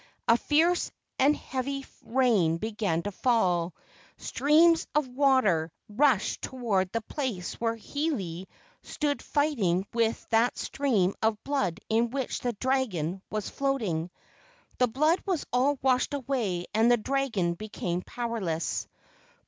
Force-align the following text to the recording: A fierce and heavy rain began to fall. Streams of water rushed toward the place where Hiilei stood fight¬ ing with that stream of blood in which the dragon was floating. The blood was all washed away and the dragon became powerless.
A 0.27 0.35
fierce 0.35 0.91
and 1.19 1.35
heavy 1.35 1.85
rain 2.03 2.57
began 2.57 3.03
to 3.03 3.11
fall. 3.11 3.75
Streams 4.17 4.87
of 4.95 5.07
water 5.07 5.71
rushed 5.89 6.41
toward 6.41 6.91
the 6.91 7.01
place 7.03 7.53
where 7.61 7.75
Hiilei 7.75 8.47
stood 8.81 9.19
fight¬ 9.19 9.59
ing 9.59 9.85
with 9.93 10.25
that 10.31 10.57
stream 10.57 11.13
of 11.21 11.43
blood 11.43 11.79
in 11.87 12.09
which 12.09 12.39
the 12.39 12.53
dragon 12.53 13.21
was 13.29 13.51
floating. 13.51 14.09
The 14.79 14.87
blood 14.87 15.21
was 15.27 15.45
all 15.53 15.77
washed 15.83 16.15
away 16.15 16.65
and 16.73 16.91
the 16.91 16.97
dragon 16.97 17.53
became 17.53 18.01
powerless. 18.01 18.87